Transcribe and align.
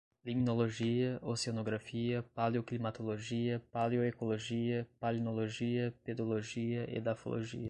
limnologia, 0.25 1.19
oceanografia, 1.21 2.23
paleoclimatologia, 2.33 3.61
paleoecologia, 3.71 4.87
palinologia, 4.99 5.93
pedologia, 6.03 6.87
edafologia 6.89 7.59